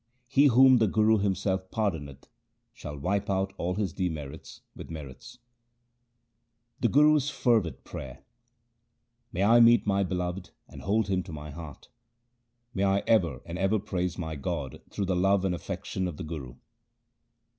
He 0.27 0.47
whom 0.47 0.79
the 0.79 0.87
Guru 0.87 1.19
himself 1.19 1.69
pardoneth, 1.69 2.27
shall 2.73 2.97
wipe 2.97 3.29
out 3.29 3.53
all 3.59 3.75
his 3.75 3.93
demerits 3.93 4.61
with 4.75 4.89
merits. 4.89 5.37
HYMNS 6.81 6.85
OF 6.87 6.91
GURU 6.91 7.03
AMAR 7.07 7.15
DAS 7.19 7.45
171 7.45 7.63
The 7.63 7.85
Guru's 7.85 8.17
fervid 8.17 8.23
prayer:— 8.23 8.25
May 9.33 9.43
I 9.43 9.59
meet 9.59 9.85
my 9.85 10.01
Beloved 10.01 10.49
and 10.67 10.81
hold 10.81 11.07
Him 11.07 11.21
to 11.21 11.31
my 11.31 11.51
heart! 11.51 11.89
May 12.73 12.85
I 12.85 13.03
ever 13.05 13.41
and 13.45 13.59
ever 13.59 13.77
praise 13.77 14.17
my 14.17 14.35
God 14.35 14.81
through 14.89 15.05
the 15.05 15.15
love 15.15 15.45
and 15.45 15.53
affection 15.53 16.07
of 16.07 16.17
the 16.17 16.23
Guru 16.23 16.55